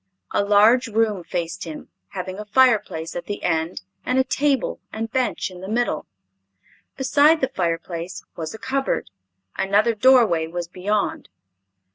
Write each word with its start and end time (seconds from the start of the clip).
A 0.31 0.43
large 0.43 0.87
room 0.87 1.23
faced 1.23 1.65
him, 1.65 1.89
having 2.07 2.39
a 2.39 2.45
fireplace 2.45 3.15
at 3.15 3.27
the 3.27 3.43
end 3.43 3.83
and 4.03 4.17
a 4.17 4.23
table 4.23 4.79
and 4.91 5.11
bench 5.11 5.51
in 5.51 5.61
the 5.61 5.67
middle. 5.67 6.07
Beside 6.97 7.39
the 7.39 7.49
fireplace 7.49 8.23
was 8.35 8.51
a 8.55 8.57
cupboard. 8.57 9.11
Another 9.57 9.93
doorway 9.93 10.47
was 10.47 10.67
beyond. 10.67 11.29